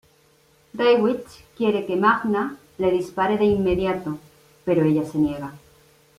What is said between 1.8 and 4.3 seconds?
que Magna le dispare de inmediato,